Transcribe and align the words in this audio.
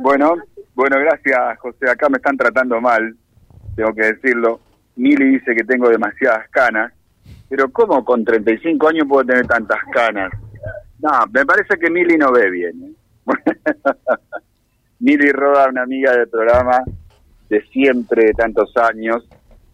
Bueno, 0.00 0.36
bueno, 0.74 0.96
gracias, 1.00 1.58
José. 1.58 1.90
Acá 1.90 2.08
me 2.08 2.18
están 2.18 2.36
tratando 2.36 2.80
mal, 2.80 3.16
tengo 3.74 3.92
que 3.94 4.12
decirlo. 4.12 4.60
Mili 4.96 5.38
dice 5.38 5.54
que 5.54 5.64
tengo 5.64 5.88
demasiadas 5.88 6.48
canas, 6.50 6.92
pero 7.48 7.70
¿cómo 7.70 8.04
con 8.04 8.24
35 8.24 8.88
años 8.88 9.06
puedo 9.08 9.24
tener 9.24 9.46
tantas 9.46 9.78
canas? 9.92 10.30
No, 11.00 11.10
me 11.32 11.44
parece 11.44 11.78
que 11.78 11.90
Mili 11.90 12.16
no 12.16 12.32
ve 12.32 12.50
bien. 12.50 12.82
¿eh? 12.82 12.92
Mili 15.00 15.30
Roda, 15.30 15.68
una 15.68 15.82
amiga 15.82 16.12
del 16.12 16.28
programa 16.28 16.82
de 17.48 17.62
siempre, 17.66 18.26
de 18.26 18.32
tantos 18.32 18.76
años. 18.76 19.28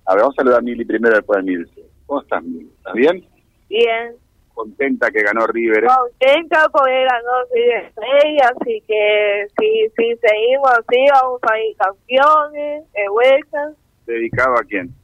A 0.06 0.14
ver, 0.14 0.22
vamos 0.22 0.34
a 0.38 0.43
saludar 0.43 0.59
a 0.59 0.62
Mili 0.62 0.84
primero, 0.84 1.16
después 1.16 1.38
a 1.38 1.43
Mili. 1.43 1.64
¿Cómo 2.06 2.22
estás, 2.22 2.43
Mili? 2.43 2.70
¿Estás 2.77 2.95
bien? 2.95 3.25
Bien. 3.68 4.23
Contenta 4.55 5.11
que 5.11 5.23
ganó 5.23 5.46
River. 5.48 5.84
¿eh? 5.84 5.89
Contenta 5.89 6.68
porque 6.73 7.05
ganó 7.05 7.32
River 7.52 7.93
así 8.43 8.82
que 8.87 9.46
si, 9.59 9.88
si 9.96 10.16
seguimos 10.16 10.70
así, 10.70 11.07
vamos 11.12 11.41
a 11.43 11.59
ir 11.59 11.77
campeones 11.77 12.92
de 12.92 13.09
vuelta. 13.09 13.73
¿Dedicado 14.06 14.55
a 14.55 14.62
quién? 14.64 14.95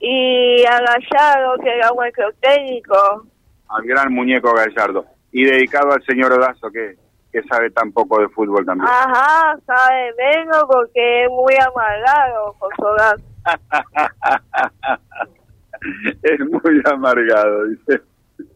Y 0.00 0.64
a 0.64 0.80
Gallardo, 0.80 1.58
que 1.62 1.74
era 1.74 1.90
nuestro 1.90 2.32
técnico. 2.40 3.26
Al 3.68 3.84
gran 3.84 4.12
muñeco 4.12 4.52
Gallardo. 4.54 5.04
Y 5.32 5.44
dedicado 5.44 5.92
al 5.92 6.02
señor 6.04 6.32
Odazo, 6.32 6.70
que, 6.70 6.96
que 7.32 7.42
sabe 7.42 7.70
tan 7.70 7.92
poco 7.92 8.20
de 8.20 8.28
fútbol 8.28 8.64
también. 8.64 8.88
Ajá, 8.88 9.58
sabe 9.66 10.14
menos 10.16 10.64
porque 10.68 11.24
es 11.24 11.30
muy 11.30 11.54
amargado, 11.54 12.54
José 12.58 12.82
Odazo. 12.82 13.24
es 16.22 16.40
muy 16.40 16.82
amargado, 16.84 17.66
dice. 17.66 18.00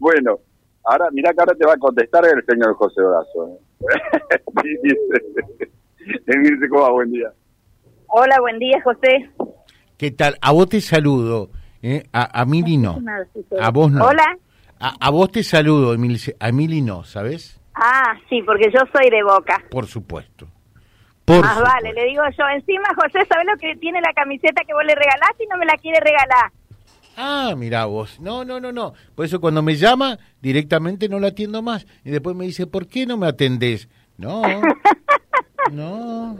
Bueno, 0.02 0.40
ahora, 0.82 1.04
mira 1.12 1.32
que 1.32 1.38
ahora 1.38 1.54
te 1.54 1.64
va 1.64 1.74
a 1.74 1.76
contestar 1.76 2.24
el 2.24 2.44
señor 2.44 2.74
José 2.74 3.00
Odazo. 3.02 3.46
¿eh? 3.46 4.42
Emilce, 6.26 6.68
¿cómo 6.68 6.82
va? 6.82 6.90
Buen 6.90 7.12
día. 7.12 7.28
Hola, 8.08 8.36
buen 8.40 8.58
día, 8.58 8.82
José. 8.82 9.30
¿Qué 9.96 10.10
tal? 10.10 10.36
A 10.40 10.50
vos 10.50 10.68
te 10.68 10.80
saludo. 10.80 11.50
¿eh? 11.82 12.02
A, 12.12 12.40
a 12.40 12.44
Mili 12.46 12.78
no. 12.78 12.98
A 13.60 13.70
vos 13.70 13.92
no. 13.92 14.04
Hola. 14.04 14.24
A, 14.80 14.92
a 15.06 15.10
vos 15.10 15.30
te 15.30 15.44
saludo, 15.44 15.94
Emilce. 15.94 16.34
A 16.40 16.50
Mili 16.50 16.82
no, 16.82 17.04
¿sabes? 17.04 17.60
Ah, 17.76 18.14
sí, 18.28 18.42
porque 18.42 18.72
yo 18.74 18.80
soy 18.92 19.08
de 19.08 19.22
Boca. 19.22 19.62
Por 19.70 19.86
supuesto. 19.86 20.48
Por 21.24 21.42
Más 21.42 21.54
supuesto. 21.58 21.74
vale, 21.80 21.92
le 21.92 22.04
digo 22.06 22.24
yo. 22.36 22.44
Encima, 22.56 22.88
José, 22.96 23.24
¿sabes 23.28 23.46
lo 23.46 23.56
que 23.56 23.76
tiene 23.76 24.00
la 24.00 24.12
camiseta 24.12 24.64
que 24.66 24.74
vos 24.74 24.84
le 24.84 24.96
regalaste 24.96 25.44
y 25.44 25.46
no 25.46 25.56
me 25.58 25.66
la 25.66 25.76
quiere 25.76 26.00
regalar? 26.00 26.50
Ah, 27.16 27.54
mira 27.56 27.84
vos. 27.86 28.18
No, 28.20 28.44
no, 28.44 28.60
no, 28.60 28.72
no. 28.72 28.94
Por 29.14 29.26
eso 29.26 29.40
cuando 29.40 29.62
me 29.62 29.76
llama, 29.76 30.18
directamente 30.40 31.08
no 31.08 31.20
la 31.20 31.28
atiendo 31.28 31.62
más. 31.62 31.86
Y 32.04 32.10
después 32.10 32.34
me 32.36 32.46
dice, 32.46 32.66
¿por 32.66 32.86
qué 32.86 33.06
no 33.06 33.16
me 33.16 33.26
atendés? 33.26 33.88
No, 34.16 34.42
no, 35.72 36.38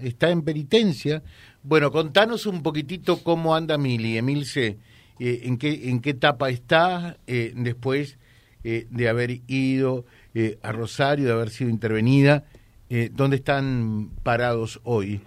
está 0.00 0.30
en 0.30 0.42
penitencia. 0.42 1.22
Bueno, 1.62 1.90
contanos 1.90 2.46
un 2.46 2.62
poquitito 2.62 3.22
cómo 3.22 3.54
anda 3.54 3.78
Mili, 3.78 4.16
Emilce. 4.16 4.78
Eh, 5.18 5.42
en, 5.44 5.58
qué, 5.58 5.88
¿En 5.88 6.00
qué 6.00 6.10
etapa 6.10 6.50
está 6.50 7.16
eh, 7.26 7.52
después 7.54 8.18
eh, 8.64 8.86
de 8.90 9.08
haber 9.08 9.40
ido 9.46 10.04
eh, 10.34 10.58
a 10.62 10.72
Rosario, 10.72 11.26
de 11.26 11.32
haber 11.32 11.50
sido 11.50 11.70
intervenida? 11.70 12.44
Eh, 12.94 13.10
¿Dónde 13.10 13.36
están 13.36 14.10
parados 14.22 14.80
hoy? 14.84 15.20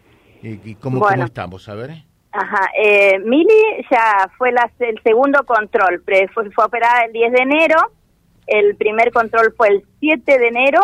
Eh, 0.44 0.60
y 0.64 0.76
¿cómo, 0.76 1.00
Bueno. 1.00 1.16
¿Cómo 1.16 1.26
estamos? 1.26 1.68
A 1.68 1.74
ver. 1.74 2.04
Ajá, 2.38 2.68
eh, 2.78 3.18
Mili 3.20 3.48
ya 3.90 4.30
fue 4.38 4.52
la- 4.52 4.70
el 4.80 5.02
segundo 5.04 5.46
control, 5.46 6.02
pre- 6.04 6.28
fue, 6.34 6.52
fue 6.52 6.66
operada 6.66 7.06
el 7.06 7.14
10 7.14 7.32
de 7.32 7.42
enero, 7.44 7.78
el 8.46 8.76
primer 8.76 9.12
control 9.14 9.54
fue 9.56 9.70
el 9.70 9.84
7 10.02 10.38
de 10.38 10.48
enero 10.50 10.82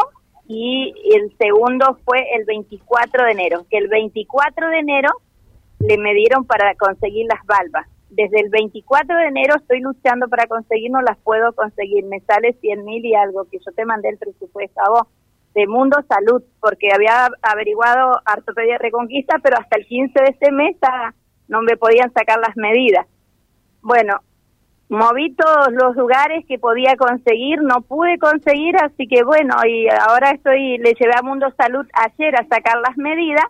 y 0.48 0.94
el 1.14 1.36
segundo 1.38 1.98
fue 2.06 2.26
el 2.38 2.46
24 2.46 3.26
de 3.26 3.32
enero, 3.32 3.66
que 3.70 3.78
el 3.80 3.90
24 3.90 4.70
de 4.70 4.80
enero 4.80 5.10
le 5.80 5.98
midieron 5.98 6.46
para 6.46 6.74
conseguir 6.76 7.26
las 7.28 7.46
valvas. 7.46 7.86
Desde 8.10 8.40
el 8.40 8.50
24 8.50 9.18
de 9.18 9.26
enero 9.26 9.56
estoy 9.58 9.82
luchando 9.82 10.30
para 10.30 10.48
conseguir, 10.48 10.90
no 10.90 11.02
las 11.02 11.18
puedo 11.18 11.52
conseguir, 11.54 12.06
me 12.06 12.22
sale 12.22 12.54
100 12.62 12.86
mil 12.86 13.06
y 13.06 13.14
algo, 13.14 13.44
que 13.52 13.58
yo 13.60 13.74
te 13.76 13.84
mandé 13.84 14.08
el 14.08 14.18
presupuesto 14.18 14.80
a 14.86 14.90
vos, 14.90 15.08
de 15.54 15.68
Mundo 15.68 15.98
Salud, 16.08 16.42
porque 16.62 16.88
había 16.96 17.28
averiguado 17.42 18.22
Ortopedia 18.38 18.78
Reconquista, 18.78 19.36
pero 19.44 19.58
hasta 19.60 19.78
el 19.78 19.86
15 19.86 20.14
de 20.24 20.30
este 20.30 20.50
mes 20.54 20.78
ah, 20.82 21.12
no 21.52 21.62
me 21.62 21.78
podían 21.78 22.12
sacar 22.14 22.40
las 22.40 22.56
medidas. 22.58 23.06
Bueno, 23.82 24.22
moví 24.90 25.34
todos 25.36 25.68
los 25.72 25.96
lugares 25.96 26.46
que 26.48 26.58
podía 26.58 26.96
conseguir, 26.96 27.62
no 27.62 27.82
pude 27.82 28.18
conseguir, 28.18 28.76
así 28.78 29.08
que 29.08 29.24
bueno, 29.24 29.56
y 29.66 29.88
ahora 29.90 30.32
estoy, 30.32 30.78
le 30.80 30.94
llevé 30.94 31.14
a 31.16 31.22
Mundo 31.22 31.54
Salud 31.58 31.86
ayer 31.94 32.36
a 32.36 32.46
sacar 32.48 32.78
las 32.80 32.98
medidas 32.98 33.46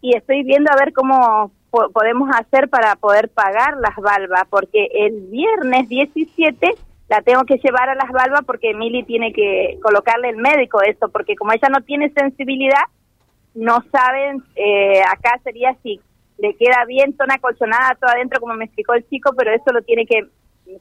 y 0.00 0.16
estoy 0.16 0.42
viendo 0.44 0.70
a 0.70 0.76
ver 0.76 0.92
cómo 0.92 1.50
po- 1.70 1.90
podemos 1.90 2.30
hacer 2.34 2.68
para 2.68 2.94
poder 2.96 3.28
pagar 3.30 3.76
las 3.78 3.96
valvas, 3.96 4.44
porque 4.50 4.88
el 4.92 5.22
viernes 5.30 5.88
17 5.88 6.74
la 7.08 7.22
tengo 7.22 7.44
que 7.44 7.56
llevar 7.58 7.88
a 7.88 7.94
las 7.94 8.10
valvas 8.10 8.42
porque 8.46 8.70
Emily 8.70 9.02
tiene 9.02 9.32
que 9.32 9.78
colocarle 9.82 10.28
el 10.30 10.36
médico 10.36 10.80
esto, 10.82 11.08
porque 11.08 11.36
como 11.36 11.52
ella 11.52 11.68
no 11.68 11.80
tiene 11.82 12.10
sensibilidad, 12.10 12.84
no 13.54 13.82
saben, 13.90 14.42
eh, 14.56 15.02
acá 15.02 15.40
sería 15.42 15.74
si 15.82 16.00
le 16.40 16.54
queda 16.54 16.84
bien, 16.86 17.16
zona 17.16 17.38
colchonada 17.38 17.96
todo 18.00 18.10
adentro, 18.10 18.40
como 18.40 18.54
me 18.54 18.64
explicó 18.64 18.94
el 18.94 19.08
chico, 19.08 19.32
pero 19.36 19.52
eso 19.52 19.72
lo 19.72 19.82
tiene 19.82 20.06
que 20.06 20.26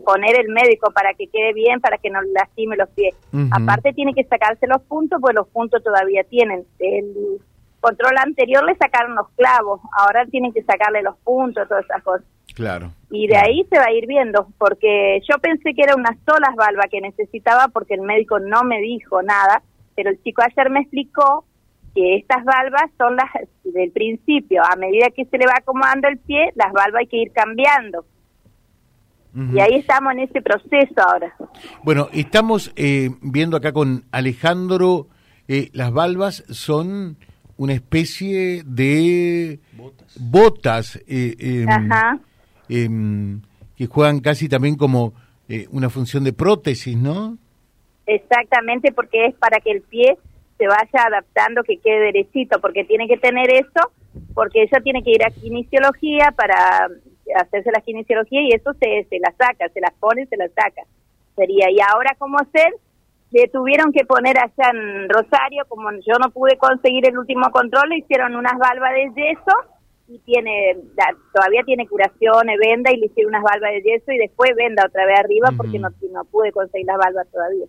poner 0.06 0.40
el 0.40 0.50
médico 0.50 0.92
para 0.92 1.14
que 1.14 1.28
quede 1.28 1.54
bien, 1.54 1.82
para 1.82 1.98
que 1.98 2.10
no 2.10 2.22
lastime 2.22 2.78
los 2.78 2.90
pies. 2.90 3.16
Aparte 3.52 3.94
tiene 3.94 4.14
que 4.14 4.24
sacarse 4.24 4.68
los 4.68 4.82
puntos, 4.84 5.20
pues 5.22 5.36
los 5.36 5.48
puntos 5.50 5.84
todavía 5.84 6.24
tienen. 6.24 6.66
El 6.80 7.42
control 7.80 8.18
anterior 8.18 8.64
le 8.66 8.76
sacaron 8.76 9.16
los 9.16 9.30
clavos, 9.30 9.82
ahora 9.98 10.26
tienen 10.28 10.54
que 10.54 10.64
sacarle 10.64 11.02
los 11.02 11.18
puntos, 11.18 11.68
todas 11.68 11.86
esas 11.86 12.04
cosas. 12.04 12.26
Claro. 12.54 12.92
Y 13.10 13.28
de 13.28 13.38
ahí 13.38 13.66
se 13.70 13.78
va 13.78 13.86
a 13.86 13.94
ir 13.94 14.06
viendo, 14.06 14.48
porque 14.58 15.22
yo 15.30 15.40
pensé 15.40 15.74
que 15.74 15.84
era 15.84 15.96
una 15.96 16.18
sola 16.26 16.54
valva 16.56 16.84
que 16.90 17.02
necesitaba 17.02 17.70
porque 17.70 17.96
el 17.96 18.02
médico 18.02 18.40
no 18.40 18.64
me 18.64 18.80
dijo 18.82 19.22
nada, 19.24 19.62
pero 19.96 20.10
el 20.10 20.22
chico 20.24 20.42
ayer 20.42 20.70
me 20.70 20.82
explicó 20.82 21.46
que 21.94 22.18
estas 22.18 22.44
valvas 22.44 22.90
son 22.98 23.16
las 23.16 23.30
del 23.64 23.92
principio, 23.92 24.62
a 24.64 24.76
medida 24.76 25.08
que 25.16 25.26
se 25.26 25.38
le 25.38 25.46
va 25.46 25.54
acomodando 25.58 26.08
el 26.08 26.18
pie, 26.18 26.52
las 26.56 26.72
valvas 26.72 27.02
hay 27.02 27.08
que 27.08 27.18
ir 27.18 27.32
cambiando. 27.32 28.06
Y 29.54 29.60
ahí 29.60 29.76
estamos 29.76 30.14
en 30.14 30.20
ese 30.20 30.42
proceso 30.42 30.96
ahora. 30.98 31.34
Bueno, 31.84 32.10
estamos 32.14 32.74
eh, 32.76 33.12
viendo 33.22 33.56
acá 33.56 33.72
con 33.72 34.04
Alejandro, 34.12 35.08
eh, 35.48 35.70
las 35.72 35.92
valvas 35.92 36.44
son 36.50 37.16
una 37.60 37.74
especie 37.74 38.64
de 38.66 39.60
botas, 40.18 40.96
eh, 41.08 41.36
em, 41.38 41.70
Ajá. 41.70 42.20
em, 42.70 43.42
que 43.76 43.86
juegan 43.86 44.20
casi 44.20 44.48
también 44.48 44.76
como 44.76 45.14
eh, 45.50 45.68
una 45.72 45.90
función 45.90 46.24
de 46.24 46.32
prótesis, 46.32 46.96
¿no? 46.96 47.38
Exactamente, 48.06 48.92
porque 48.92 49.26
es 49.26 49.36
para 49.36 49.60
que 49.60 49.72
el 49.72 49.82
pie 49.82 50.18
se 50.60 50.68
vaya 50.68 51.08
adaptando, 51.08 51.64
que 51.64 51.78
quede 51.78 52.12
derechito, 52.12 52.60
porque 52.62 52.84
tiene 52.84 53.08
que 53.08 53.18
tener 53.18 53.50
eso, 53.52 53.92
porque 54.36 54.62
ella 54.64 54.80
tiene 54.84 55.02
que 55.02 55.12
ir 55.12 55.24
a 55.26 55.32
kinesiología 55.32 56.32
para 56.36 56.88
hacerse 57.36 57.72
la 57.72 57.82
kinesiología 57.82 58.42
y 58.42 58.50
eso 58.54 58.74
se, 58.74 59.06
se 59.10 59.20
la 59.20 59.32
saca, 59.38 59.70
se 59.70 59.80
las 59.82 59.94
pone, 60.00 60.26
se 60.28 60.38
la 60.38 60.48
saca. 60.50 60.84
Sería, 61.36 61.72
y 61.72 61.78
ahora 61.80 62.16
cómo 62.20 62.38
hacer, 62.40 62.74
le 63.32 63.48
tuvieron 63.48 63.94
que 63.94 64.04
poner 64.06 64.38
allá 64.38 64.72
en 64.74 65.08
Rosario, 65.08 65.64
como 65.68 65.90
yo 65.92 66.16
no 66.20 66.30
pude 66.32 66.58
conseguir 66.58 67.08
el 67.08 67.18
último 67.18 67.50
control, 67.52 67.90
le 67.90 68.00
hicieron 68.00 68.36
unas 68.36 68.58
valvas 68.58 68.92
de 68.94 69.12
yeso 69.16 69.56
y 70.10 70.18
tiene 70.20 70.76
la- 70.98 71.16
todavía 71.34 71.62
tiene 71.64 71.88
curaciones, 71.88 72.58
venda 72.60 72.92
y 72.92 72.98
le 72.98 73.06
hicieron 73.06 73.30
unas 73.36 73.44
valvas 73.44 73.72
de 73.72 73.82
yeso 73.84 74.12
y 74.12 74.18
después 74.18 74.52
venda 74.58 74.84
otra 74.88 75.06
vez 75.06 75.20
arriba 75.20 75.50
porque 75.56 75.78
no, 75.80 75.90
no 76.12 76.26
pude 76.26 76.52
conseguir 76.52 76.88
las 76.88 76.98
valvas 76.98 77.28
todavía. 77.32 77.66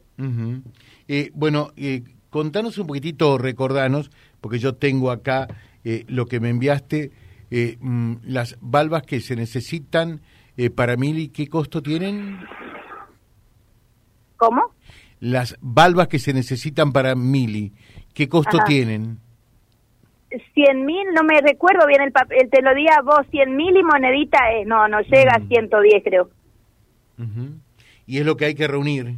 Eh, 1.07 1.31
bueno, 1.35 1.69
eh, 1.77 2.01
contanos 2.31 2.79
un 2.79 2.87
poquitito, 2.87 3.37
recordanos, 3.39 4.11
porque 4.41 4.59
yo 4.59 4.75
tengo 4.77 5.11
acá 5.11 5.49
eh, 5.85 6.05
lo 6.09 6.27
que 6.27 6.41
me 6.41 6.49
enviaste, 6.49 7.11
eh, 7.51 7.77
mm, 7.81 8.15
las 8.25 8.57
valvas 8.61 9.03
que 9.03 9.21
se 9.21 9.37
necesitan 9.37 10.21
eh, 10.57 10.71
para 10.71 10.97
Mili, 10.97 11.29
¿qué 11.29 11.49
costo 11.49 11.83
tienen? 11.83 12.39
¿Cómo? 14.37 14.63
Las 15.21 15.57
valvas 15.61 16.09
que 16.09 16.19
se 16.19 16.33
necesitan 16.33 16.93
para 16.93 17.15
Mili, 17.15 17.73
¿qué 18.15 18.29
costo 18.29 18.57
Ajá. 18.59 18.67
tienen? 18.67 19.19
Cien 20.55 20.87
mil, 20.87 21.09
no 21.13 21.25
me 21.25 21.41
recuerdo 21.41 21.87
bien 21.89 22.03
el 22.03 22.13
papel, 22.13 22.49
te 22.51 22.63
lo 22.63 22.73
di 22.75 22.87
a 22.89 23.03
vos, 23.03 23.27
cien 23.33 23.57
mil 23.57 23.77
y 23.77 23.83
monedita 23.83 24.39
es, 24.53 24.67
no, 24.67 24.87
no 24.87 25.01
llega 25.01 25.39
Mm. 25.39 25.43
a 25.45 25.49
110 25.49 26.05
creo. 26.05 26.31
Y 28.07 28.19
es 28.19 28.25
lo 28.25 28.37
que 28.37 28.45
hay 28.47 28.55
que 28.55 28.67
reunir. 28.69 29.17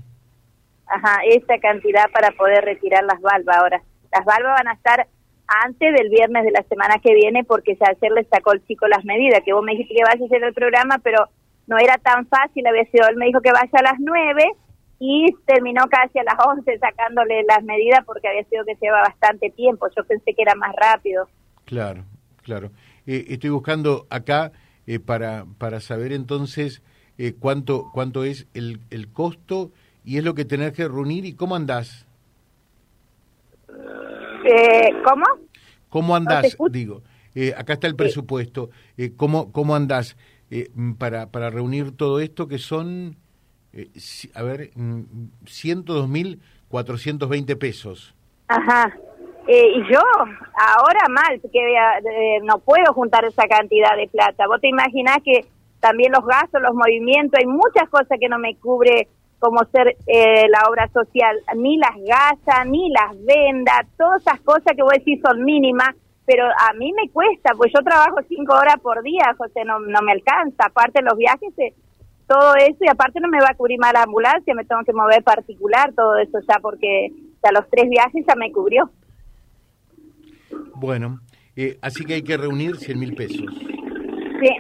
Ajá, 0.94 1.20
esa 1.24 1.58
cantidad 1.58 2.10
para 2.12 2.32
poder 2.32 2.64
retirar 2.64 3.02
las 3.04 3.20
valvas 3.20 3.56
ahora. 3.56 3.82
Las 4.12 4.24
valvas 4.26 4.58
van 4.58 4.68
a 4.68 4.74
estar 4.74 5.06
antes 5.64 5.94
del 5.94 6.10
viernes 6.10 6.44
de 6.44 6.50
la 6.50 6.62
semana 6.64 6.98
que 7.02 7.14
viene 7.14 7.44
porque 7.44 7.78
ayer 7.80 8.12
le 8.12 8.24
sacó 8.24 8.52
el 8.52 8.64
chico 8.66 8.86
las 8.88 9.04
medidas, 9.04 9.40
que 9.42 9.54
vos 9.54 9.64
me 9.64 9.72
dijiste 9.72 9.94
que 9.94 10.04
vayas 10.04 10.20
a 10.20 10.24
hacer 10.26 10.44
el 10.44 10.52
programa, 10.52 10.98
pero 11.02 11.28
no 11.66 11.78
era 11.78 11.96
tan 11.96 12.26
fácil, 12.26 12.66
había 12.66 12.84
sido, 12.90 13.08
él 13.08 13.16
me 13.16 13.26
dijo 13.26 13.40
que 13.40 13.52
vaya 13.52 13.70
a 13.72 13.82
las 13.82 13.98
nueve 14.00 14.44
y 14.98 15.34
terminó 15.46 15.84
casi 15.88 16.18
a 16.18 16.24
las 16.24 16.36
11 16.46 16.78
sacándole 16.78 17.42
las 17.48 17.64
medidas 17.64 18.04
porque 18.04 18.28
había 18.28 18.44
sido 18.44 18.64
que 18.64 18.76
lleva 18.80 19.00
bastante 19.00 19.50
tiempo. 19.50 19.88
Yo 19.96 20.04
pensé 20.04 20.34
que 20.34 20.42
era 20.42 20.54
más 20.54 20.74
rápido. 20.76 21.26
Claro, 21.64 22.04
claro. 22.42 22.70
Eh, 23.06 23.24
estoy 23.28 23.50
buscando 23.50 24.06
acá 24.10 24.52
eh, 24.86 25.00
para, 25.00 25.44
para 25.58 25.80
saber 25.80 26.12
entonces 26.12 26.82
eh, 27.18 27.34
cuánto, 27.38 27.90
cuánto 27.92 28.24
es 28.24 28.46
el, 28.54 28.80
el 28.90 29.12
costo 29.12 29.72
y 30.04 30.18
es 30.18 30.24
lo 30.24 30.34
que 30.34 30.44
tenés 30.44 30.72
que 30.72 30.88
reunir 30.88 31.24
y 31.24 31.34
cómo 31.34 31.56
andás. 31.56 32.06
Eh, 34.44 34.90
¿Cómo? 35.04 35.24
¿Cómo 35.88 36.16
andás? 36.16 36.56
digo, 36.70 37.02
eh, 37.34 37.54
acá 37.56 37.72
está 37.74 37.86
el 37.86 37.94
presupuesto. 37.96 38.70
Eh, 38.96 39.12
¿cómo, 39.16 39.52
¿Cómo 39.52 39.74
andás 39.74 40.16
eh, 40.50 40.70
para, 40.98 41.30
para 41.30 41.50
reunir 41.50 41.96
todo 41.96 42.20
esto 42.20 42.48
que 42.48 42.58
son, 42.58 43.16
eh, 43.72 43.88
a 44.34 44.42
ver, 44.42 44.70
mm, 44.74 45.02
102.420 45.44 47.56
pesos? 47.56 48.14
Ajá. 48.48 48.92
Eh, 49.46 49.72
y 49.76 49.92
yo, 49.92 50.00
ahora 50.56 51.08
mal, 51.08 51.38
porque 51.40 51.58
eh, 51.58 52.40
no 52.44 52.58
puedo 52.58 52.92
juntar 52.92 53.24
esa 53.24 53.46
cantidad 53.48 53.96
de 53.96 54.08
plata. 54.08 54.46
Vos 54.46 54.60
te 54.60 54.68
imaginás 54.68 55.18
que 55.24 55.46
también 55.80 56.12
los 56.12 56.24
gastos, 56.24 56.62
los 56.62 56.74
movimientos, 56.74 57.40
hay 57.40 57.46
muchas 57.46 57.88
cosas 57.90 58.18
que 58.20 58.28
no 58.28 58.38
me 58.38 58.54
cubre 58.56 59.08
como 59.42 59.64
ser 59.72 59.96
eh, 60.06 60.46
la 60.48 60.70
obra 60.70 60.86
social, 60.92 61.36
ni 61.56 61.76
las 61.76 61.96
gasas, 61.96 62.64
ni 62.64 62.88
las 62.90 63.10
vendas, 63.24 63.88
todas 63.98 64.22
esas 64.22 64.40
cosas 64.42 64.76
que 64.76 64.84
vos 64.84 64.92
decís 64.92 65.20
son 65.20 65.42
mínimas, 65.42 65.96
pero 66.24 66.44
a 66.44 66.72
mí 66.74 66.92
me 66.92 67.10
cuesta, 67.10 67.52
pues 67.56 67.72
yo 67.74 67.82
trabajo 67.82 68.20
cinco 68.28 68.54
horas 68.54 68.76
por 68.80 69.02
día, 69.02 69.34
José, 69.36 69.64
no, 69.64 69.80
no 69.80 70.00
me 70.02 70.12
alcanza, 70.12 70.66
aparte 70.66 71.02
los 71.02 71.18
viajes, 71.18 71.52
eh, 71.58 71.74
todo 72.28 72.54
eso, 72.54 72.78
y 72.82 72.88
aparte 72.88 73.18
no 73.18 73.26
me 73.26 73.40
va 73.40 73.48
a 73.50 73.56
cubrir 73.56 73.80
más 73.80 73.92
la 73.92 74.04
ambulancia, 74.04 74.54
me 74.54 74.64
tengo 74.64 74.84
que 74.84 74.92
mover 74.92 75.24
particular, 75.24 75.92
todo 75.92 76.18
eso 76.18 76.38
ya, 76.48 76.60
porque 76.62 77.10
ya 77.42 77.50
los 77.50 77.68
tres 77.68 77.90
viajes 77.90 78.24
ya 78.24 78.36
me 78.36 78.52
cubrió. 78.52 78.90
Bueno, 80.76 81.18
eh, 81.56 81.78
así 81.82 82.04
que 82.04 82.14
hay 82.14 82.22
que 82.22 82.36
reunir 82.36 82.76
100 82.76 82.96
mil 82.96 83.16
pesos. 83.16 83.46
Sí, 84.40 84.50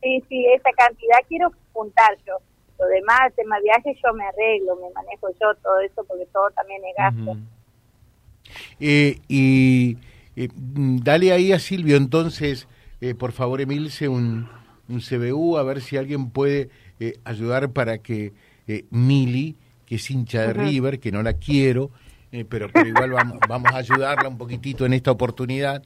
sí, 0.00 0.24
sí, 0.28 0.46
esa 0.54 0.70
cantidad 0.76 1.18
quiero 1.28 1.50
juntar 1.72 2.16
yo. 2.24 2.34
Lo 2.80 2.86
demás, 2.86 3.32
tema 3.36 3.60
viajes, 3.60 3.96
yo 4.02 4.14
me 4.14 4.24
arreglo, 4.24 4.74
me 4.76 4.90
manejo 4.94 5.28
yo 5.38 5.54
todo 5.62 5.80
eso, 5.80 6.02
porque 6.04 6.24
todo 6.32 6.50
también 6.52 6.80
es 6.84 6.96
gasto. 6.96 7.36
Eh, 8.80 9.18
y 9.28 9.98
eh, 10.34 10.48
mm, 10.54 11.00
dale 11.02 11.32
ahí 11.32 11.52
a 11.52 11.58
Silvio 11.58 11.96
entonces, 11.96 12.68
eh, 13.02 13.14
por 13.14 13.32
favor, 13.32 13.60
Emilce, 13.60 14.08
un, 14.08 14.48
un 14.88 15.00
CBU, 15.00 15.58
a 15.58 15.62
ver 15.62 15.82
si 15.82 15.98
alguien 15.98 16.30
puede 16.30 16.70
ayudar 17.24 17.70
para 17.72 17.98
que 17.98 18.32
Mili, 18.90 19.56
que 19.86 19.96
es 19.96 20.10
hincha 20.10 20.42
de 20.42 20.52
River, 20.52 21.00
que 21.00 21.12
no 21.12 21.22
la 21.22 21.34
quiero, 21.34 21.90
pero, 22.48 22.70
pero 22.72 22.86
igual 22.86 23.10
vamos, 23.10 23.38
vamos 23.46 23.72
a 23.74 23.78
ayudarla 23.78 24.28
un 24.28 24.38
poquitito 24.38 24.86
en 24.86 24.92
esta 24.94 25.10
oportunidad, 25.10 25.82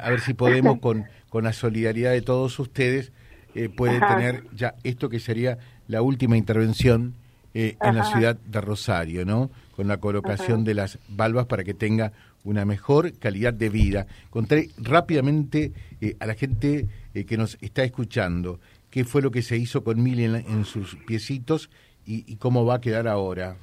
a 0.00 0.10
ver 0.10 0.20
si 0.20 0.34
podemos 0.34 0.80
con, 0.80 1.06
con 1.28 1.44
la 1.44 1.52
solidaridad 1.52 2.12
de 2.12 2.22
todos 2.22 2.58
ustedes, 2.58 3.12
eh, 3.56 3.70
puede 3.70 3.96
Ajá. 3.96 4.06
tener 4.06 4.44
ya 4.54 4.74
esto 4.84 5.08
que 5.08 5.18
sería 5.18 5.56
la 5.88 6.02
última 6.02 6.36
intervención 6.36 7.14
eh, 7.54 7.76
en 7.82 7.96
la 7.96 8.04
ciudad 8.04 8.36
de 8.36 8.60
Rosario, 8.60 9.24
¿no? 9.24 9.50
Con 9.74 9.88
la 9.88 9.96
colocación 9.98 10.64
de 10.64 10.74
las 10.74 10.98
valvas 11.08 11.46
para 11.46 11.64
que 11.64 11.74
tenga 11.74 12.12
una 12.44 12.64
mejor 12.64 13.12
calidad 13.18 13.54
de 13.54 13.68
vida. 13.70 14.06
Conté 14.30 14.70
rápidamente 14.78 15.72
eh, 16.00 16.16
a 16.20 16.26
la 16.26 16.34
gente 16.34 16.86
eh, 17.14 17.24
que 17.24 17.36
nos 17.36 17.56
está 17.60 17.82
escuchando 17.82 18.60
qué 18.90 19.04
fue 19.04 19.22
lo 19.22 19.30
que 19.30 19.42
se 19.42 19.56
hizo 19.56 19.82
con 19.82 20.02
Mili 20.02 20.24
en, 20.24 20.64
sus 20.64 20.96
piecitos 21.06 21.70
y, 22.06 22.30
y 22.30 22.36
cómo 22.36 22.64
va 22.64 22.76
a 22.76 22.80
quedar 22.80 23.08
ahora. 23.08 23.56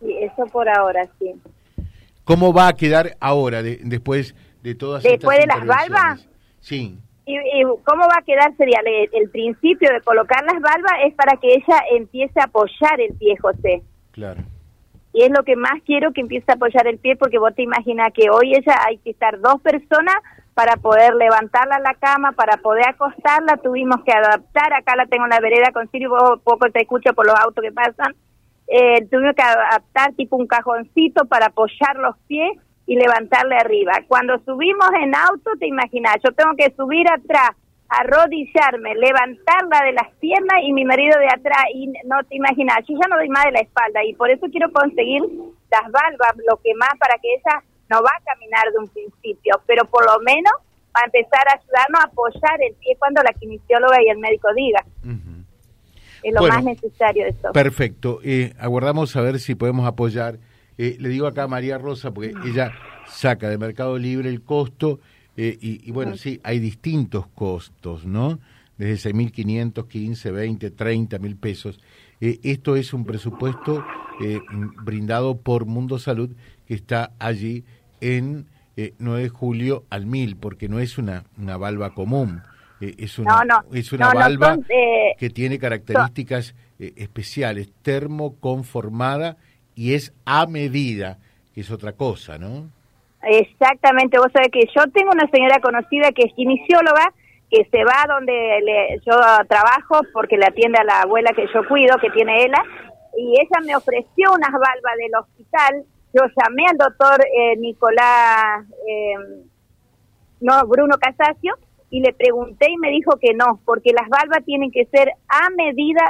Sí, 0.00 0.12
eso 0.20 0.46
por 0.52 0.68
ahora, 0.68 1.08
sí. 1.18 1.32
¿Cómo 2.24 2.52
va 2.52 2.68
a 2.68 2.72
quedar 2.74 3.16
ahora 3.20 3.62
de- 3.62 3.80
después 3.82 4.34
de 4.62 4.74
todas 4.74 5.02
¿Después 5.02 5.38
estas 5.38 5.60
de 5.60 5.66
las 5.66 5.76
valvas? 5.88 6.28
Sí. 6.60 6.98
¿Y, 7.28 7.36
y 7.36 7.62
cómo 7.84 8.04
va 8.08 8.18
a 8.18 8.24
quedar? 8.24 8.56
Sería 8.56 8.80
el, 8.84 9.10
el 9.12 9.28
principio 9.30 9.92
de 9.92 10.00
colocar 10.00 10.42
las 10.44 10.60
valvas 10.62 10.94
es 11.04 11.14
para 11.14 11.36
que 11.36 11.48
ella 11.54 11.78
empiece 11.94 12.40
a 12.40 12.44
apoyar 12.44 12.98
el 13.00 13.14
pie, 13.18 13.36
José. 13.36 13.82
Claro. 14.12 14.40
y 15.12 15.22
es 15.22 15.30
lo 15.30 15.44
que 15.44 15.56
más 15.56 15.80
quiero 15.86 16.12
que 16.12 16.20
empiece 16.22 16.50
a 16.50 16.54
apoyar 16.54 16.86
el 16.86 16.98
pie 16.98 17.16
porque 17.16 17.38
vos 17.38 17.54
te 17.54 17.62
imaginas 17.62 18.12
que 18.12 18.30
hoy 18.30 18.54
ella 18.54 18.74
hay 18.86 18.98
que 18.98 19.10
estar 19.10 19.40
dos 19.40 19.60
personas 19.62 20.16
para 20.54 20.76
poder 20.76 21.14
levantarla 21.14 21.76
a 21.76 21.80
la 21.80 21.94
cama, 21.94 22.32
para 22.32 22.56
poder 22.56 22.88
acostarla, 22.88 23.58
tuvimos 23.58 24.02
que 24.04 24.12
adaptar, 24.12 24.72
acá 24.72 24.96
la 24.96 25.06
tengo 25.06 25.24
en 25.24 25.30
la 25.30 25.40
vereda 25.40 25.70
con 25.72 25.88
Siri, 25.90 26.06
vos 26.06 26.40
poco 26.42 26.68
te 26.72 26.82
escucho 26.82 27.12
por 27.14 27.26
los 27.26 27.38
autos 27.38 27.62
que 27.62 27.70
pasan, 27.70 28.16
eh, 28.66 29.06
tuvimos 29.08 29.36
que 29.36 29.42
adaptar 29.42 30.14
tipo 30.14 30.36
un 30.36 30.48
cajoncito 30.48 31.26
para 31.26 31.46
apoyar 31.46 31.96
los 31.96 32.16
pies 32.26 32.58
y 32.88 32.96
levantarle 32.96 33.54
arriba. 33.54 33.92
Cuando 34.08 34.38
subimos 34.46 34.88
en 35.02 35.14
auto, 35.14 35.50
te 35.60 35.66
imaginas, 35.66 36.16
yo 36.24 36.32
tengo 36.32 36.56
que 36.56 36.72
subir 36.74 37.06
atrás, 37.06 37.50
arrodillarme, 37.86 38.94
levantarla 38.94 39.84
de 39.84 39.92
las 39.92 40.08
piernas 40.16 40.56
y 40.64 40.72
mi 40.72 40.86
marido 40.86 41.20
de 41.20 41.26
atrás, 41.26 41.64
y 41.74 41.86
no 42.06 42.24
te 42.26 42.36
imaginas, 42.36 42.78
yo 42.88 42.96
ya 42.98 43.08
no 43.08 43.16
doy 43.16 43.28
más 43.28 43.44
de 43.44 43.52
la 43.52 43.60
espalda 43.60 44.02
y 44.04 44.14
por 44.14 44.30
eso 44.30 44.46
quiero 44.50 44.72
conseguir 44.72 45.20
las 45.70 45.92
valvas, 45.92 46.32
lo 46.48 46.56
que 46.64 46.74
más 46.76 46.96
para 46.98 47.18
que 47.20 47.28
ella 47.28 47.62
no 47.90 48.02
va 48.02 48.10
a 48.10 48.24
caminar 48.24 48.64
de 48.72 48.78
un 48.78 48.88
principio, 48.88 49.60
pero 49.66 49.84
por 49.84 50.06
lo 50.06 50.18
menos 50.20 50.52
va 50.96 51.02
a 51.02 51.04
empezar 51.04 51.44
a 51.46 51.60
ayudarnos 51.60 52.00
a 52.00 52.06
apoyar 52.06 52.62
el 52.66 52.74
pie 52.76 52.96
cuando 52.98 53.22
la 53.22 53.34
kinesióloga 53.34 53.98
y 54.02 54.08
el 54.08 54.18
médico 54.18 54.48
diga. 54.56 54.82
Ujú. 55.04 55.44
Es 56.22 56.32
lo 56.32 56.40
Bueno, 56.40 56.54
más 56.54 56.64
necesario 56.64 57.24
de 57.24 57.30
esto. 57.30 57.52
Perfecto. 57.52 58.20
Eh, 58.24 58.54
aguardamos 58.58 59.14
a 59.14 59.20
ver 59.20 59.38
si 59.40 59.54
podemos 59.54 59.86
apoyar. 59.86 60.38
Eh, 60.78 60.96
le 60.98 61.08
digo 61.08 61.26
acá 61.26 61.42
a 61.44 61.48
María 61.48 61.76
Rosa, 61.76 62.12
porque 62.12 62.32
ella 62.44 62.72
saca 63.06 63.48
de 63.48 63.58
Mercado 63.58 63.98
Libre 63.98 64.28
el 64.30 64.42
costo, 64.42 65.00
eh, 65.36 65.56
y, 65.60 65.86
y 65.88 65.92
bueno, 65.92 66.16
sí, 66.16 66.40
hay 66.42 66.58
distintos 66.60 67.26
costos, 67.34 68.06
¿no? 68.06 68.38
Desde 68.76 69.10
6.500, 69.12 69.88
15, 69.88 70.30
20, 70.30 70.70
30 70.70 71.18
mil 71.18 71.36
pesos. 71.36 71.80
Eh, 72.20 72.38
esto 72.42 72.76
es 72.76 72.92
un 72.92 73.04
presupuesto 73.04 73.84
brindado 74.84 75.36
por 75.38 75.66
Mundo 75.66 75.98
Salud 76.00 76.30
que 76.66 76.74
está 76.74 77.12
allí 77.20 77.64
en 78.00 78.46
eh, 78.76 78.94
9 78.98 79.22
de 79.22 79.28
julio 79.28 79.84
al 79.90 80.06
1000, 80.06 80.36
porque 80.36 80.68
no 80.68 80.78
es 80.78 80.98
una, 80.98 81.24
una 81.36 81.56
valva 81.56 81.94
común. 81.94 82.42
eh, 82.80 82.94
es 82.98 83.18
una, 83.18 83.44
No, 83.44 83.44
no, 83.44 83.74
es 83.74 83.92
una 83.92 84.06
no, 84.06 84.12
no 84.12 84.18
valva 84.20 84.54
son, 84.54 84.66
eh, 84.68 85.14
que 85.18 85.30
tiene 85.30 85.58
características 85.58 86.54
eh, 86.78 86.92
especiales, 86.96 87.70
termoconformada 87.82 89.36
y 89.78 89.94
es 89.94 90.12
a 90.26 90.46
medida, 90.46 91.18
que 91.54 91.60
es 91.60 91.70
otra 91.70 91.92
cosa, 91.92 92.36
¿no? 92.36 92.68
Exactamente, 93.22 94.18
vos 94.18 94.32
sabés 94.32 94.48
que 94.52 94.66
yo 94.74 94.82
tengo 94.92 95.10
una 95.12 95.28
señora 95.30 95.60
conocida 95.60 96.10
que 96.12 96.22
es 96.26 96.32
kinesióloga, 96.34 97.12
que 97.50 97.64
se 97.70 97.84
va 97.84 98.04
donde 98.08 98.32
le- 98.64 99.00
yo 99.06 99.14
trabajo 99.48 100.00
porque 100.12 100.36
le 100.36 100.46
atiende 100.46 100.78
a 100.80 100.84
la 100.84 101.00
abuela 101.02 101.30
que 101.34 101.46
yo 101.54 101.66
cuido, 101.68 101.96
que 102.00 102.10
tiene 102.10 102.44
ella, 102.44 102.62
y 103.16 103.34
ella 103.40 103.60
me 103.66 103.76
ofreció 103.76 104.32
unas 104.32 104.50
valvas 104.52 104.96
del 104.98 105.14
hospital. 105.20 105.84
Yo 106.14 106.22
llamé 106.36 106.64
al 106.70 106.76
doctor 106.76 107.20
eh, 107.24 107.56
Nicolás, 107.58 108.66
eh, 108.88 109.14
no, 110.40 110.66
Bruno 110.66 110.96
Casasio, 110.98 111.54
y 111.90 112.00
le 112.00 112.12
pregunté 112.12 112.70
y 112.70 112.76
me 112.76 112.90
dijo 112.90 113.16
que 113.20 113.32
no, 113.34 113.60
porque 113.64 113.92
las 113.92 114.08
valvas 114.08 114.44
tienen 114.44 114.70
que 114.70 114.84
ser 114.86 115.08
a 115.28 115.50
medida 115.50 116.02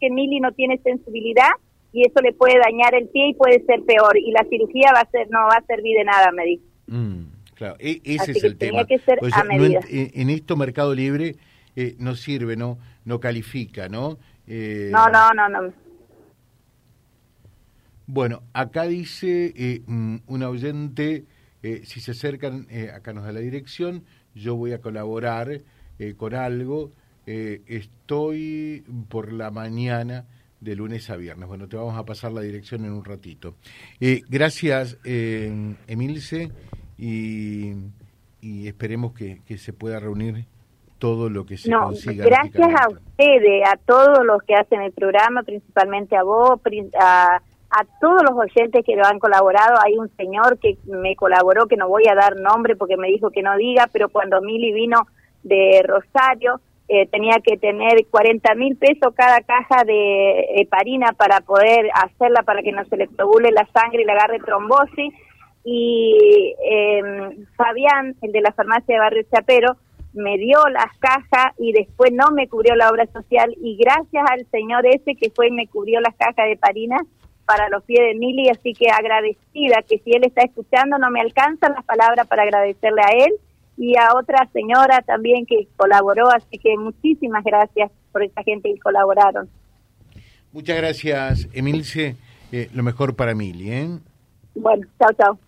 que 0.00 0.10
Mili 0.10 0.40
no 0.40 0.52
tiene 0.52 0.78
sensibilidad 0.78 1.50
y 1.92 2.02
eso 2.06 2.20
le 2.22 2.32
puede 2.32 2.58
dañar 2.58 2.94
el 2.94 3.08
pie 3.08 3.28
y 3.30 3.34
puede 3.34 3.64
ser 3.64 3.82
peor 3.84 4.16
y 4.18 4.30
la 4.32 4.44
cirugía 4.48 4.92
va 4.94 5.00
a 5.00 5.10
ser 5.10 5.28
no 5.30 5.40
va 5.40 5.56
a 5.56 5.64
servir 5.66 5.96
de 5.98 6.04
nada, 6.04 6.30
me 6.32 6.44
dijo. 6.44 6.62
Mm, 6.88 7.22
claro, 7.54 7.76
e- 7.78 8.00
ese 8.04 8.22
Así 8.22 8.30
es 8.32 8.40
que 8.42 8.46
el 8.48 8.56
tenía 8.56 8.84
tema. 8.84 8.86
que 8.86 9.04
ser 9.04 9.18
Pues 9.18 9.34
a 9.34 9.44
no 9.44 9.52
en, 9.64 9.80
en 9.90 10.30
esto 10.30 10.56
Mercado 10.56 10.94
Libre 10.94 11.36
eh, 11.74 11.94
no 11.98 12.14
sirve, 12.14 12.56
no 12.56 12.78
no 13.04 13.20
califica, 13.20 13.88
¿no? 13.88 14.18
Eh, 14.46 14.90
No, 14.92 15.08
no, 15.08 15.32
no, 15.32 15.48
no. 15.48 15.72
Bueno, 18.08 18.42
acá 18.52 18.84
dice 18.84 19.52
eh, 19.56 19.82
mm, 19.86 20.16
un 20.26 20.42
oyente, 20.44 21.24
eh, 21.62 21.82
si 21.84 22.00
se 22.00 22.12
acercan, 22.12 22.66
eh, 22.70 22.90
acá 22.94 23.12
nos 23.12 23.24
da 23.24 23.32
la 23.32 23.40
dirección, 23.40 24.04
yo 24.34 24.54
voy 24.54 24.72
a 24.72 24.80
colaborar 24.80 25.60
eh, 25.98 26.14
con 26.16 26.34
algo, 26.34 26.92
estoy 27.26 28.84
por 29.08 29.32
la 29.32 29.50
mañana 29.50 30.26
de 30.66 30.76
lunes 30.76 31.08
a 31.08 31.16
viernes. 31.16 31.48
Bueno, 31.48 31.68
te 31.68 31.76
vamos 31.76 31.96
a 31.96 32.04
pasar 32.04 32.32
la 32.32 32.42
dirección 32.42 32.84
en 32.84 32.92
un 32.92 33.04
ratito. 33.04 33.54
Eh, 34.00 34.20
gracias, 34.28 34.98
eh, 35.04 35.74
Emilce, 35.86 36.50
y, 36.98 37.72
y 38.40 38.66
esperemos 38.68 39.12
que, 39.14 39.40
que 39.46 39.56
se 39.56 39.72
pueda 39.72 40.00
reunir 40.00 40.44
todo 40.98 41.30
lo 41.30 41.46
que 41.46 41.56
se 41.56 41.70
No, 41.70 41.84
consiga. 41.84 42.24
gracias 42.24 42.68
a 42.80 42.88
ustedes, 42.88 43.62
a 43.68 43.76
todos 43.76 44.24
los 44.26 44.42
que 44.42 44.54
hacen 44.54 44.80
el 44.82 44.92
programa, 44.92 45.42
principalmente 45.42 46.16
a 46.16 46.22
vos, 46.22 46.58
a, 46.98 47.36
a 47.36 47.84
todos 48.00 48.22
los 48.22 48.32
oyentes 48.32 48.82
que 48.84 48.96
lo 48.96 49.04
han 49.06 49.18
colaborado. 49.18 49.76
Hay 49.84 49.96
un 49.98 50.08
señor 50.16 50.58
que 50.58 50.78
me 50.86 51.14
colaboró, 51.14 51.66
que 51.66 51.76
no 51.76 51.88
voy 51.88 52.04
a 52.10 52.14
dar 52.14 52.36
nombre 52.36 52.76
porque 52.76 52.96
me 52.96 53.08
dijo 53.08 53.30
que 53.30 53.42
no 53.42 53.56
diga, 53.56 53.88
pero 53.92 54.08
cuando 54.08 54.40
Mili 54.40 54.72
vino 54.72 55.06
de 55.42 55.82
Rosario, 55.86 56.60
eh, 56.88 57.06
tenía 57.08 57.40
que 57.42 57.56
tener 57.56 58.06
40 58.10 58.54
mil 58.54 58.76
pesos 58.76 59.12
cada 59.14 59.40
caja 59.40 59.82
de 59.84 60.60
heparina 60.60 61.12
para 61.12 61.40
poder 61.40 61.90
hacerla 61.92 62.42
para 62.42 62.62
que 62.62 62.70
no 62.70 62.84
se 62.84 62.96
le 62.96 63.08
probule 63.08 63.50
la 63.50 63.66
sangre 63.72 64.02
y 64.02 64.04
le 64.04 64.12
agarre 64.12 64.38
trombosis. 64.38 65.12
Y 65.64 66.54
eh, 66.64 67.02
Fabián, 67.56 68.14
el 68.22 68.30
de 68.30 68.40
la 68.40 68.52
farmacia 68.52 68.94
de 68.94 69.00
Barrio 69.00 69.24
Chapero, 69.32 69.76
me 70.12 70.38
dio 70.38 70.62
las 70.68 70.96
cajas 70.98 71.52
y 71.58 71.72
después 71.72 72.12
no 72.12 72.30
me 72.30 72.48
cubrió 72.48 72.76
la 72.76 72.88
obra 72.88 73.06
social 73.06 73.52
y 73.60 73.76
gracias 73.76 74.24
al 74.30 74.46
señor 74.50 74.86
ese 74.86 75.16
que 75.16 75.30
fue 75.30 75.48
y 75.48 75.50
me 75.50 75.66
cubrió 75.66 76.00
las 76.00 76.14
cajas 76.14 76.46
de 76.46 76.52
heparina 76.52 76.98
para 77.44 77.68
los 77.68 77.84
pies 77.84 78.00
de 78.00 78.14
Mili, 78.14 78.48
así 78.48 78.72
que 78.72 78.90
agradecida 78.90 79.82
que 79.82 79.98
si 79.98 80.12
él 80.12 80.24
está 80.24 80.42
escuchando 80.42 80.98
no 80.98 81.10
me 81.10 81.20
alcanzan 81.20 81.74
las 81.74 81.84
palabras 81.84 82.26
para 82.26 82.44
agradecerle 82.44 83.02
a 83.02 83.10
él 83.24 83.32
y 83.76 83.96
a 83.96 84.14
otra 84.14 84.48
señora 84.52 85.02
también 85.02 85.46
que 85.46 85.68
colaboró, 85.76 86.28
así 86.28 86.58
que 86.58 86.76
muchísimas 86.78 87.44
gracias 87.44 87.90
por 88.12 88.22
esa 88.22 88.42
gente 88.42 88.72
que 88.72 88.80
colaboraron. 88.80 89.48
Muchas 90.52 90.76
gracias, 90.78 91.48
Emilce. 91.52 92.16
Eh, 92.52 92.70
lo 92.72 92.82
mejor 92.82 93.16
para 93.16 93.34
Mili, 93.34 93.70
¿eh? 93.70 93.98
Bueno, 94.54 94.86
chao, 94.98 95.12
chao. 95.12 95.38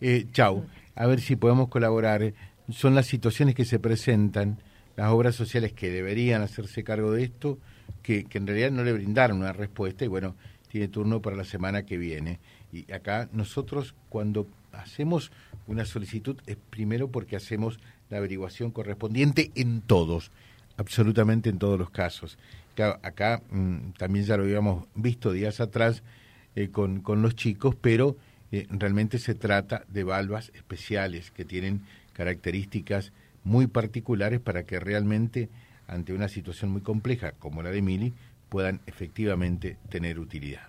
Eh, 0.00 0.26
chao. 0.32 0.64
A 0.94 1.06
ver 1.06 1.20
si 1.20 1.36
podemos 1.36 1.68
colaborar. 1.68 2.34
Son 2.68 2.94
las 2.94 3.06
situaciones 3.06 3.54
que 3.54 3.64
se 3.64 3.78
presentan, 3.78 4.58
las 4.96 5.10
obras 5.10 5.34
sociales 5.34 5.72
que 5.72 5.90
deberían 5.90 6.42
hacerse 6.42 6.84
cargo 6.84 7.12
de 7.12 7.24
esto, 7.24 7.58
que, 8.02 8.24
que 8.24 8.38
en 8.38 8.46
realidad 8.46 8.70
no 8.70 8.84
le 8.84 8.92
brindaron 8.92 9.38
una 9.38 9.52
respuesta 9.52 10.04
y 10.04 10.08
bueno, 10.08 10.36
tiene 10.68 10.88
turno 10.88 11.22
para 11.22 11.36
la 11.36 11.44
semana 11.44 11.84
que 11.84 11.96
viene. 11.96 12.40
Y 12.72 12.90
acá 12.92 13.28
nosotros 13.32 13.94
cuando 14.08 14.46
hacemos 14.72 15.30
una 15.66 15.84
solicitud 15.84 16.36
es 16.46 16.56
primero 16.70 17.08
porque 17.08 17.36
hacemos 17.36 17.78
la 18.10 18.18
averiguación 18.18 18.70
correspondiente 18.70 19.50
en 19.54 19.80
todos, 19.80 20.30
absolutamente 20.76 21.50
en 21.50 21.58
todos 21.58 21.78
los 21.78 21.90
casos. 21.90 22.38
acá 23.02 23.42
mm, 23.50 23.92
también 23.98 24.24
ya 24.24 24.36
lo 24.36 24.44
habíamos 24.44 24.86
visto 24.94 25.32
días 25.32 25.60
atrás 25.60 26.02
eh, 26.54 26.68
con, 26.68 27.00
con 27.00 27.22
los 27.22 27.34
chicos, 27.34 27.74
pero 27.80 28.16
eh, 28.50 28.66
realmente 28.70 29.18
se 29.18 29.34
trata 29.34 29.84
de 29.88 30.04
valvas 30.04 30.50
especiales 30.54 31.30
que 31.30 31.44
tienen 31.44 31.82
características 32.12 33.12
muy 33.44 33.66
particulares 33.66 34.40
para 34.40 34.64
que 34.64 34.78
realmente 34.78 35.48
ante 35.86 36.12
una 36.12 36.28
situación 36.28 36.70
muy 36.70 36.82
compleja 36.82 37.32
como 37.32 37.62
la 37.62 37.70
de 37.70 37.82
Mili 37.82 38.12
puedan 38.48 38.80
efectivamente 38.86 39.78
tener 39.88 40.18
utilidad. 40.18 40.68